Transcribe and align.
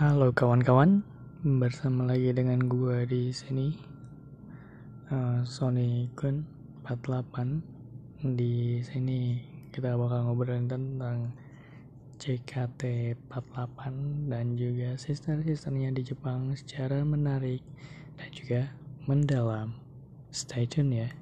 Halo 0.00 0.32
kawan-kawan, 0.32 1.04
bersama 1.44 2.08
lagi 2.08 2.32
dengan 2.32 2.56
gua 2.64 3.04
di 3.04 3.36
sini 3.36 3.76
uh, 5.12 5.44
Sony 5.44 6.08
Kun 6.16 6.40
48. 6.88 8.24
Di 8.32 8.80
sini 8.80 9.44
kita 9.68 10.00
bakal 10.00 10.24
ngobrolin 10.24 10.72
tentang 10.72 11.36
CKT 12.16 13.12
48 13.28 14.32
dan 14.32 14.56
juga 14.56 14.96
sister-sisternya 14.96 15.92
di 15.92 16.00
Jepang 16.00 16.56
secara 16.56 17.04
menarik 17.04 17.60
dan 18.16 18.28
juga 18.32 18.72
mendalam. 19.04 19.76
Stay 20.32 20.64
tune 20.64 20.96
ya. 20.96 21.12